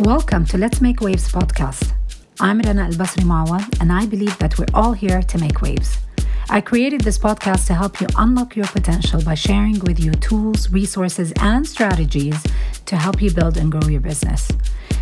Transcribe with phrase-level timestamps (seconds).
[0.00, 1.94] Welcome to Let's Make Waves podcast.
[2.38, 5.96] I'm Rana Al Basri Mawad, and I believe that we're all here to make waves.
[6.50, 10.68] I created this podcast to help you unlock your potential by sharing with you tools,
[10.70, 12.36] resources, and strategies
[12.84, 14.52] to help you build and grow your business.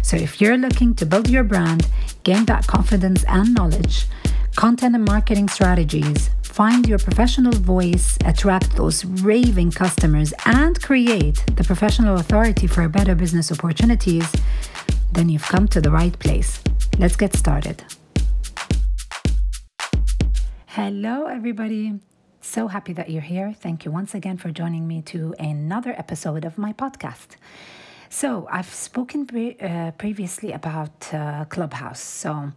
[0.02, 1.88] So if you're looking to build your brand,
[2.22, 4.06] gain that confidence and knowledge,
[4.54, 11.64] content and marketing strategies, find your professional voice, attract those raving customers, and create the
[11.64, 14.30] professional authority for better business opportunities,
[15.14, 16.60] then you've come to the right place.
[16.98, 17.84] Let's get started.
[20.66, 22.00] Hello, everybody.
[22.40, 23.54] So happy that you're here.
[23.58, 27.36] Thank you once again for joining me to another episode of my podcast.
[28.10, 32.00] So, I've spoken pre- uh, previously about uh, Clubhouse.
[32.00, 32.52] So,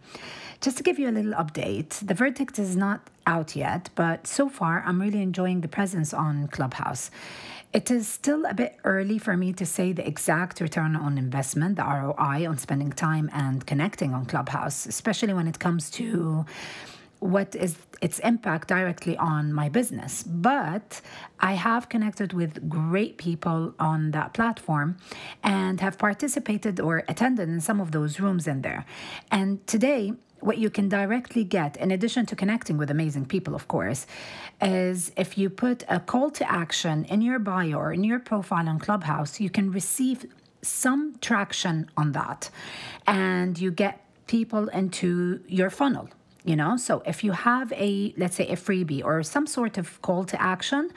[0.60, 4.48] just to give you a little update, the verdict is not out yet, but so
[4.48, 7.10] far I'm really enjoying the presence on Clubhouse.
[7.72, 11.76] It is still a bit early for me to say the exact return on investment,
[11.76, 16.46] the ROI on spending time and connecting on Clubhouse, especially when it comes to
[17.20, 20.22] what is its impact directly on my business.
[20.22, 21.00] But
[21.40, 24.96] I have connected with great people on that platform
[25.42, 28.86] and have participated or attended in some of those rooms in there.
[29.30, 33.68] And today, what you can directly get, in addition to connecting with amazing people, of
[33.68, 34.06] course,
[34.60, 38.68] is if you put a call to action in your bio or in your profile
[38.68, 40.26] on Clubhouse, you can receive
[40.62, 42.50] some traction on that.
[43.06, 46.08] And you get people into your funnel
[46.44, 46.76] you know?
[46.78, 50.40] So if you have a let's say a freebie or some sort of call to
[50.40, 50.90] action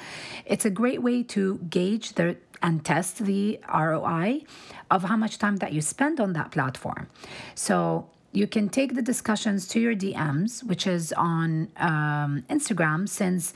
[0.46, 4.44] it's a great way to gauge the and test the ROI
[4.90, 7.08] of how much time that you spend on that platform.
[7.56, 13.54] So you can take the discussions to your DMs, which is on um, Instagram, since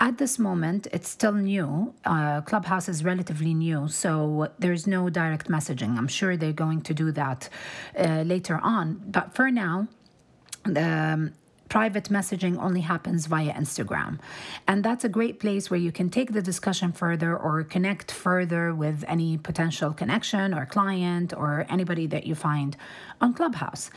[0.00, 1.94] at this moment it's still new.
[2.04, 5.96] Uh, Clubhouse is relatively new, so there's no direct messaging.
[5.96, 7.48] I'm sure they're going to do that
[7.98, 9.02] uh, later on.
[9.06, 9.88] But for now,
[10.76, 11.32] um,
[11.68, 14.18] private messaging only happens via Instagram.
[14.66, 18.74] And that's a great place where you can take the discussion further or connect further
[18.74, 22.76] with any potential connection or client or anybody that you find
[23.20, 23.90] on Clubhouse.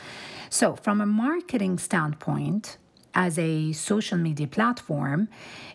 [0.50, 2.76] So, from a marketing standpoint,
[3.14, 5.28] as a social media platform,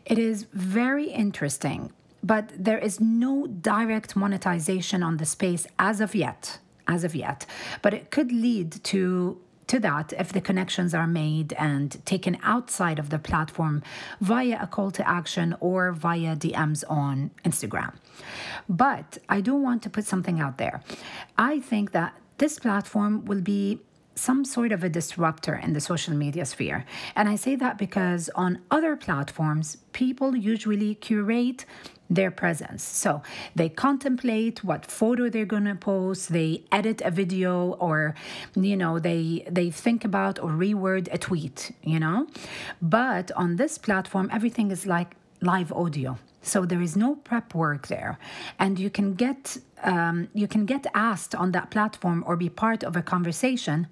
[0.05, 1.91] it is very interesting,
[2.23, 6.59] but there is no direct monetization on the space as of yet.
[6.89, 7.45] As of yet,
[7.81, 12.99] but it could lead to to that if the connections are made and taken outside
[12.99, 13.83] of the platform
[14.21, 17.93] via a call to action or via DMs on Instagram.
[18.67, 20.81] But I do want to put something out there.
[21.37, 23.81] I think that this platform will be
[24.17, 26.85] some sort of a disruptor in the social media sphere.
[27.15, 31.65] And I say that because on other platforms, people usually curate
[32.09, 32.83] their presence.
[32.83, 33.21] So
[33.55, 38.15] they contemplate what photo they're going to post, they edit a video or
[38.55, 42.27] you know, they they think about or reword a tweet, you know?
[42.81, 46.17] But on this platform everything is like live audio.
[46.41, 48.17] So there is no prep work there,
[48.57, 52.83] and you can get um, you can get asked on that platform or be part
[52.83, 53.87] of a conversation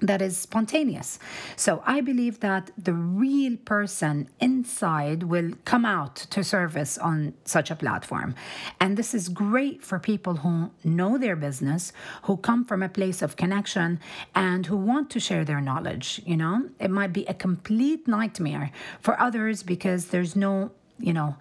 [0.00, 1.18] that is spontaneous.
[1.56, 7.70] So I believe that the real person inside will come out to service on such
[7.70, 8.34] a platform.
[8.78, 11.92] And this is great for people who know their business,
[12.24, 13.98] who come from a place of connection
[14.34, 16.68] and who want to share their knowledge, you know?
[16.78, 21.36] It might be a complete nightmare for others because there's no you know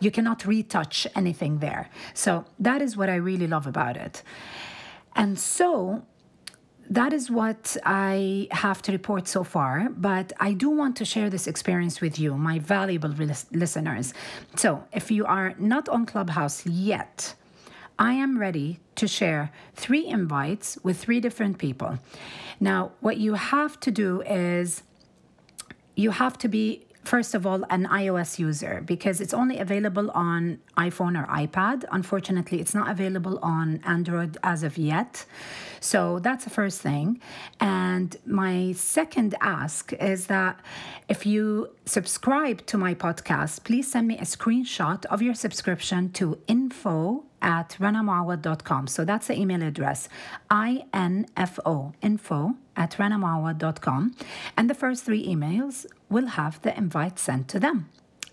[0.00, 4.22] you cannot retouch anything there so that is what i really love about it
[5.16, 6.02] and so
[6.90, 11.28] that is what I have to report so far, but I do want to share
[11.28, 13.10] this experience with you, my valuable
[13.52, 14.14] listeners.
[14.56, 17.34] So, if you are not on Clubhouse yet,
[17.98, 21.98] I am ready to share three invites with three different people.
[22.60, 24.82] Now, what you have to do is
[25.94, 30.58] you have to be first of all, an iOS user because it's only available on
[30.76, 31.84] iPhone or iPad.
[31.90, 35.24] Unfortunately, it's not available on Android as of yet.
[35.80, 37.20] So that's the first thing.
[37.60, 40.60] And my second ask is that
[41.08, 46.38] if you subscribe to my podcast, please send me a screenshot of your subscription to
[46.46, 48.86] info at ranamawad.com.
[48.88, 50.08] So that's the email address
[50.50, 54.14] info, info at ranamawad.com.
[54.56, 57.90] And the first three emails will have the invite sent to them.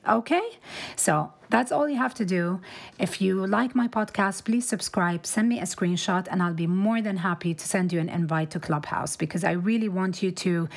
[0.08, 0.60] Okay,
[0.96, 2.62] so that's all you have to do.
[3.00, 7.02] If you like my podcast, please subscribe, send me a screenshot, and I'll be more
[7.02, 10.70] than happy to send you an invite to Clubhouse because I really want you to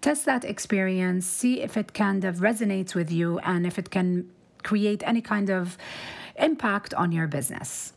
[0.00, 4.30] test that experience, see if it kind of resonates with you, and if it can
[4.62, 5.76] create any kind of
[6.36, 7.92] impact on your business.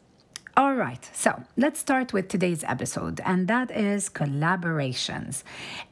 [0.56, 5.42] All right, so let's start with today's episode, and that is collaborations.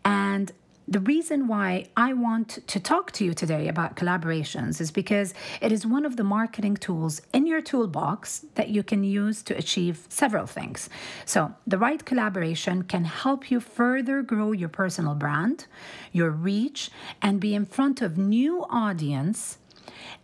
[0.06, 0.52] And
[0.88, 5.72] the reason why I want to talk to you today about collaborations is because it
[5.72, 10.06] is one of the marketing tools in your toolbox that you can use to achieve
[10.10, 10.90] several things.
[11.25, 15.66] So, the right collaboration can help you further grow your personal brand,
[16.12, 19.58] your reach, and be in front of new audience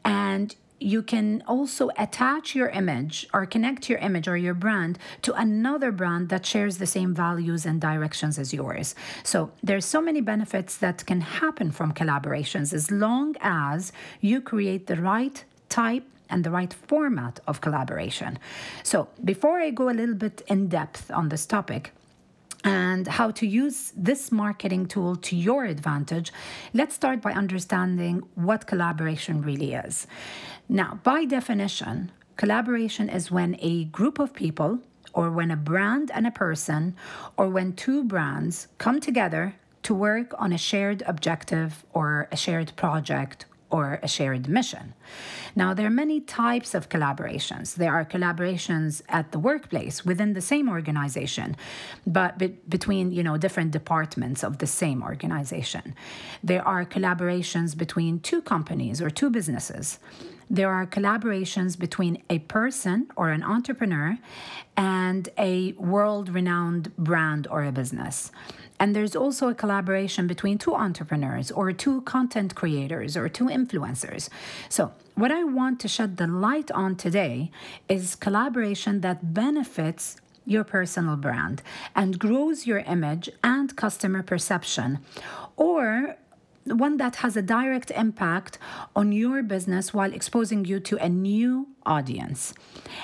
[0.06, 5.34] and you can also attach your image or connect your image or your brand to
[5.34, 8.96] another brand that shares the same values and directions as yours.
[9.24, 13.92] So there's so many benefits that can happen from collaborations as long as
[14.22, 18.38] you create the right type and the right format of collaboration.
[18.84, 21.92] So before I go a little bit in depth on this topic,
[22.68, 26.34] and how to use this marketing tool to your advantage,
[26.74, 30.06] let's start by understanding what collaboration really is.
[30.68, 34.80] Now, by definition, collaboration is when a group of people,
[35.14, 36.94] or when a brand and a person,
[37.38, 42.76] or when two brands come together to work on a shared objective or a shared
[42.76, 44.94] project or a shared mission.
[45.56, 47.76] Now, there are many types of collaborations.
[47.76, 51.56] There are collaborations at the workplace within the same organization,
[52.06, 55.96] but be- between you know different departments of the same organization.
[56.44, 60.00] There are collaborations between two companies or two businesses.
[60.50, 64.18] There are collaborations between a person or an entrepreneur
[64.78, 68.32] and a world renowned brand or a business.
[68.80, 74.30] And there's also a collaboration between two entrepreneurs or two content creators or two influencers.
[74.70, 77.52] So, what I want to shed the light on today
[77.90, 81.62] is collaboration that benefits your personal brand
[81.96, 85.00] and grows your image and customer perception,
[85.58, 86.18] or
[86.76, 88.58] one that has a direct impact
[88.96, 92.54] on your business while exposing you to a new audience.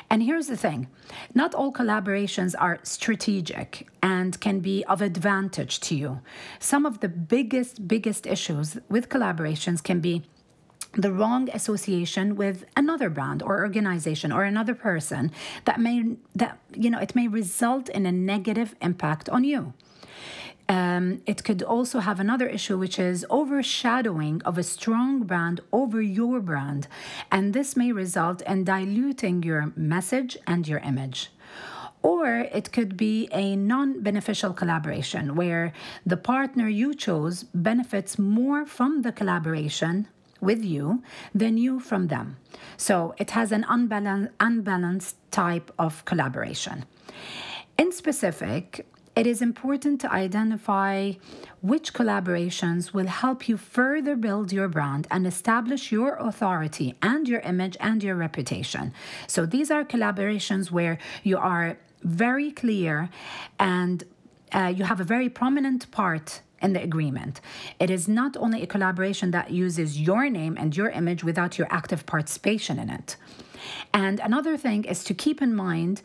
[0.10, 0.88] And here's the thing
[1.34, 6.22] not all collaborations are strategic and can be of advantage to you.
[6.60, 10.24] Some of the biggest, biggest issues with collaborations can be
[10.96, 15.32] the wrong association with another brand or organization or another person
[15.66, 19.74] that may that you know it may result in a negative impact on you
[20.74, 26.02] um, it could also have another issue, which is overshadowing of a strong brand over
[26.02, 26.88] your brand.
[27.32, 31.30] And this may result in diluting your message and your image.
[32.02, 32.28] Or
[32.60, 35.74] it could be a non beneficial collaboration where
[36.12, 40.08] the partner you chose benefits more from the collaboration
[40.42, 41.04] with you
[41.36, 42.38] than you from them.
[42.78, 46.86] So it has an unbalanced, unbalanced type of collaboration.
[47.78, 51.14] In specific, it is important to identify
[51.62, 57.42] which collaborations will help you further build your brand and establish your authority and your
[57.42, 58.94] image and your reputation.
[59.28, 63.10] So these are collaborations where you are very clear
[63.60, 64.04] and
[64.52, 67.42] uh, you have a very prominent part in the agreement.
[67.80, 71.68] It is not only a collaboration that uses your name and your image without your
[71.70, 73.18] active participation in it.
[73.94, 76.02] And another thing is to keep in mind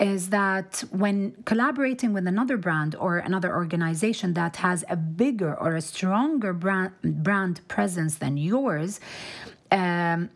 [0.00, 5.76] is that when collaborating with another brand or another organization that has a bigger or
[5.76, 8.98] a stronger brand, brand presence than yours,
[9.70, 10.30] um,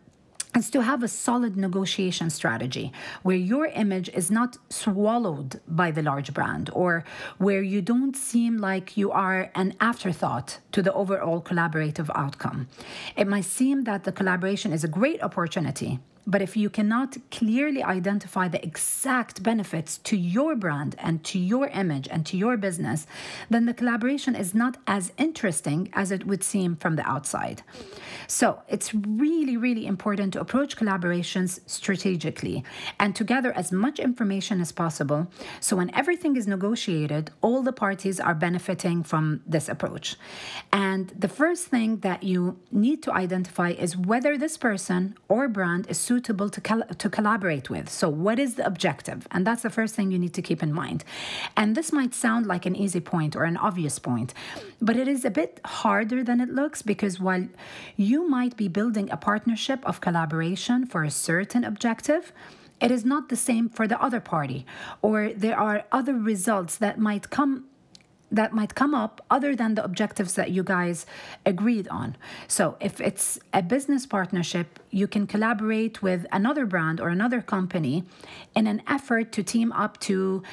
[0.55, 2.91] is to have a solid negotiation strategy
[3.23, 7.03] where your image is not swallowed by the large brand or
[7.39, 12.67] where you don't seem like you are an afterthought to the overall collaborative outcome.
[13.17, 17.83] It might seem that the collaboration is a great opportunity but if you cannot clearly
[17.83, 23.05] identify the exact benefits to your brand and to your image and to your business,
[23.49, 27.61] then the collaboration is not as interesting as it would seem from the outside.
[28.27, 32.63] So it's really, really important to approach collaborations strategically
[32.99, 35.27] and to gather as much information as possible.
[35.59, 40.15] So when everything is negotiated, all the parties are benefiting from this approach.
[40.73, 45.87] And the first thing that you need to identify is whether this person or brand
[45.87, 47.89] is suitable to, col- to collaborate with.
[47.89, 49.27] So, what is the objective?
[49.31, 51.03] And that's the first thing you need to keep in mind.
[51.55, 54.33] And this might sound like an easy point or an obvious point,
[54.81, 57.47] but it is a bit harder than it looks because while
[57.95, 62.31] you might be building a partnership of collaboration for a certain objective,
[62.81, 64.65] it is not the same for the other party,
[65.01, 67.65] or there are other results that might come
[68.31, 71.05] that might come up other than the objectives that you guys
[71.45, 72.17] agreed on.
[72.47, 78.03] So, if it's a business partnership, you can collaborate with another brand or another company
[78.55, 80.43] in an effort to team up to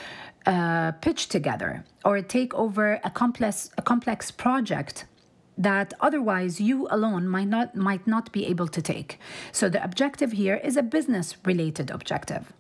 [0.47, 5.07] uh, pitch together or take over a complex a complex project
[5.57, 9.19] that otherwise you alone might not might not be able to take.
[9.53, 12.53] So the objective here is a business related objective.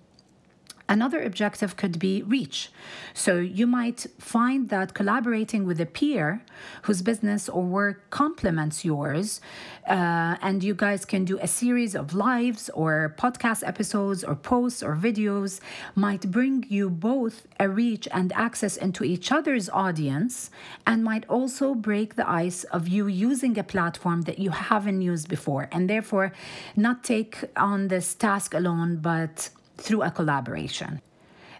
[0.92, 2.70] Another objective could be reach.
[3.14, 6.44] So you might find that collaborating with a peer
[6.82, 9.40] whose business or work complements yours,
[9.88, 14.82] uh, and you guys can do a series of lives or podcast episodes or posts
[14.82, 15.60] or videos,
[15.94, 20.50] might bring you both a reach and access into each other's audience,
[20.86, 25.28] and might also break the ice of you using a platform that you haven't used
[25.36, 26.34] before, and therefore
[26.76, 31.00] not take on this task alone, but through a collaboration.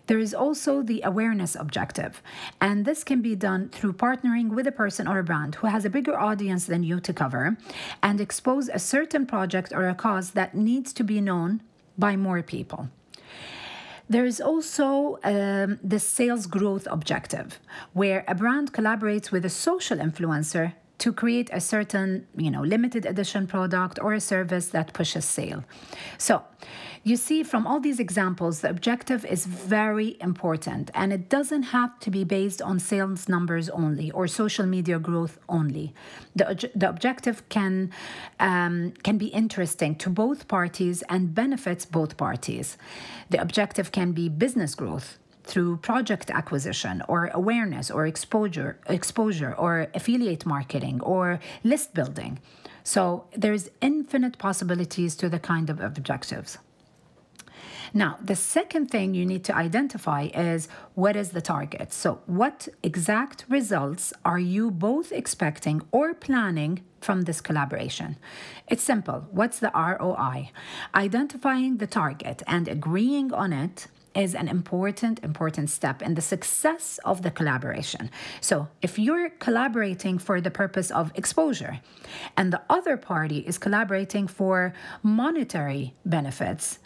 [0.09, 2.23] There is also the awareness objective,
[2.61, 5.85] and this can be done through partnering with a person or a brand who has
[5.85, 7.57] a bigger audience than you to cover
[8.02, 11.62] and expose a certain project or a cause that needs to be known
[11.97, 12.88] by more people.
[14.09, 17.61] There is also um, the sales growth objective,
[17.92, 23.04] where a brand collaborates with a social influencer to create a certain, you know, limited
[23.04, 25.64] edition product or a service that pushes sale.
[26.16, 26.44] So,
[27.02, 31.99] you see, from all these examples, the objective is very important and it doesn't have
[32.04, 35.92] to be based on sales numbers only or social media growth only.
[36.37, 37.90] The, the objective can,
[38.38, 42.78] um, can be interesting to both parties and benefits both parties.
[43.30, 49.88] The objective can be business growth through project acquisition or awareness or exposure exposure or
[49.94, 52.38] affiliate marketing or list building
[52.84, 56.58] so there's infinite possibilities to the kind of objectives
[57.94, 61.92] now, the second thing you need to identify is what is the target?
[61.92, 68.16] So, what exact results are you both expecting or planning from this collaboration?
[68.66, 69.26] It's simple.
[69.30, 70.52] What's the ROI?
[70.94, 76.99] Identifying the target and agreeing on it is an important, important step in the success
[77.04, 78.11] of the collaboration.
[78.40, 81.81] So, if you're collaborating for the purpose of exposure
[82.37, 86.78] and the other party is collaborating for monetary benefits,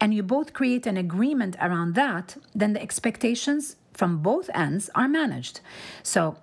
[0.00, 5.08] and you both create an agreement around that, then the expectations from both ends are
[5.08, 5.60] managed.
[6.02, 6.36] So,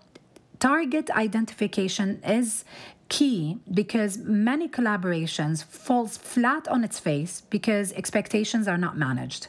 [0.59, 2.63] target identification is
[3.09, 9.47] key because many collaborations falls flat on its face because expectations are not managed.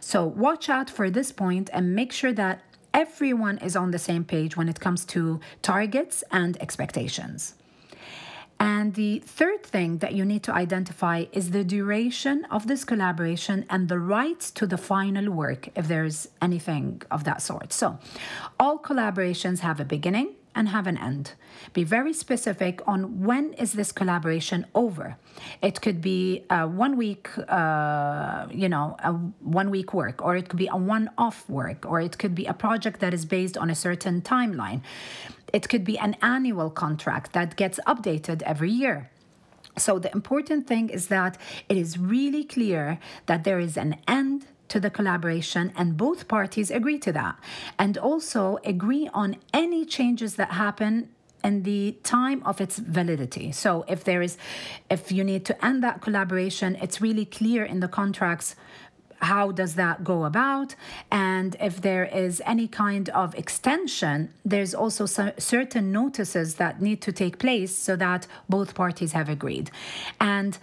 [0.00, 2.62] So watch out for this point and make sure that
[2.94, 7.54] everyone is on the same page when it comes to targets and expectations.
[8.58, 13.64] And the third thing that you need to identify is the duration of this collaboration
[13.70, 17.72] and the rights to the final work, if there's anything of that sort.
[17.72, 17.98] So,
[18.58, 21.32] all collaborations have a beginning and have an end.
[21.72, 25.16] Be very specific on when is this collaboration over.
[25.62, 30.48] It could be a one week, uh, you know, a one week work, or it
[30.48, 33.56] could be a one off work, or it could be a project that is based
[33.56, 34.82] on a certain timeline.
[35.52, 39.10] It could be an annual contract that gets updated every year.
[39.76, 41.38] So the important thing is that
[41.68, 46.70] it is really clear that there is an end to the collaboration and both parties
[46.70, 47.36] agree to that
[47.78, 51.08] and also agree on any changes that happen
[51.44, 53.52] in the time of its validity.
[53.52, 54.36] So if there is
[54.88, 58.56] if you need to end that collaboration, it's really clear in the contracts
[59.20, 60.74] how does that go about?
[61.10, 67.12] And if there is any kind of extension there's also certain notices that need to
[67.12, 69.70] take place so that both parties have agreed.
[70.20, 70.58] And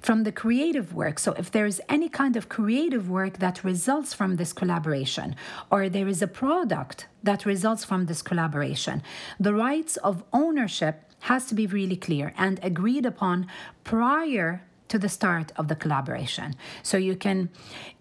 [0.00, 4.14] from the creative work so if there is any kind of creative work that results
[4.14, 5.34] from this collaboration
[5.70, 9.02] or there is a product that results from this collaboration
[9.40, 13.46] the rights of ownership has to be really clear and agreed upon
[13.84, 16.54] prior to the start of the collaboration.
[16.82, 17.50] So you can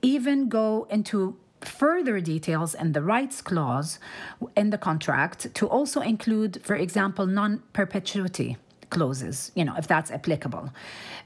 [0.02, 4.00] even go into further details in the rights clause
[4.56, 8.58] in the contract to also include, for example, non perpetuity
[8.90, 10.72] clauses, you know, if that's applicable.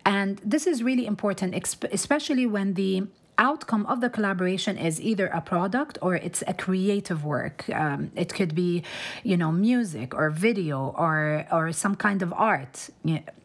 [0.06, 1.54] And this is really important,
[1.92, 3.08] especially when the
[3.42, 7.58] outcome of the collaboration is either a product or it's a creative work.
[7.74, 8.84] Um, it could be,
[9.24, 12.90] you know, music or video or or some kind of art.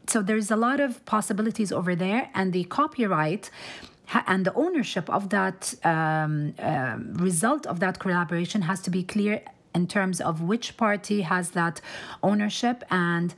[0.07, 3.51] So there's a lot of possibilities over there, and the copyright
[4.27, 6.97] and the ownership of that um, uh,
[7.29, 9.43] result of that collaboration has to be clear
[9.75, 11.81] in terms of which party has that
[12.23, 13.35] ownership and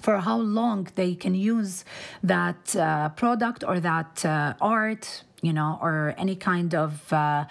[0.00, 1.84] for how long they can use
[2.22, 7.44] that uh, product or that uh, art you know, or any kind of uh,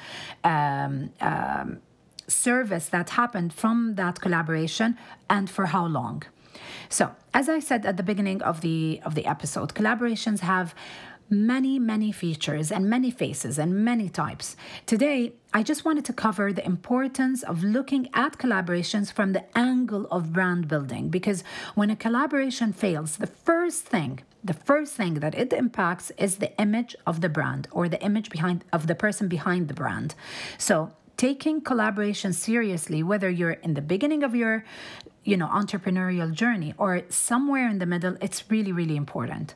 [0.44, 1.80] um, um,
[2.28, 4.98] service that happened from that collaboration
[5.30, 6.24] and for how long.
[6.90, 10.74] So, as I said at the beginning of the of the episode, collaborations have
[11.34, 14.56] many, many features and many faces and many types.
[14.86, 20.08] Today, I just wanted to cover the importance of looking at collaborations from the angle
[20.12, 21.44] of brand building because
[21.76, 26.52] when a collaboration fails, the first thing the first thing that it impacts is the
[26.60, 30.16] image of the brand or the image behind of the person behind the brand.
[30.58, 34.66] So taking collaboration seriously whether you're in the beginning of your
[35.24, 39.56] you know entrepreneurial journey or somewhere in the middle it's really really important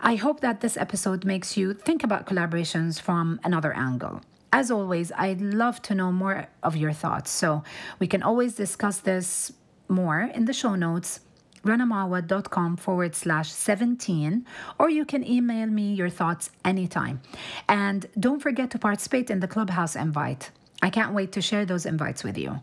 [0.00, 4.20] I hope that this episode makes you think about collaborations from another angle.
[4.52, 7.30] As always, I'd love to know more of your thoughts.
[7.30, 7.62] So
[7.98, 9.52] we can always discuss this
[9.88, 11.20] more in the show notes
[11.64, 14.46] ranamawad.com forward slash 17,
[14.78, 17.20] or you can email me your thoughts anytime.
[17.68, 20.50] And don't forget to participate in the Clubhouse invite.
[20.82, 22.60] I can't wait to share those invites with you.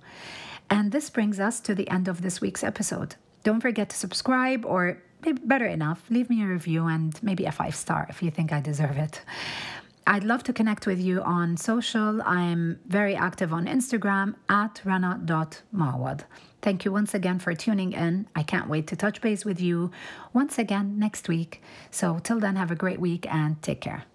[0.70, 3.15] And this brings us to the end of this week's episode.
[3.44, 4.98] Don't forget to subscribe or
[5.34, 8.62] better enough, leave me a review and maybe a five star if you think I
[8.62, 9.22] deserve it.
[10.08, 12.22] I'd love to connect with you on social.
[12.22, 16.22] I'm very active on Instagram at rana.mawad.
[16.62, 18.27] Thank you once again for tuning in.
[18.36, 19.91] I can't wait to touch base with you
[20.32, 21.62] once again next week.
[21.89, 24.05] So, till then, have a great week and take care.